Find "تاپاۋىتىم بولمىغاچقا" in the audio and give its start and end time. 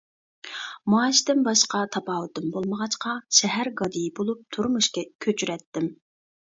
1.97-3.15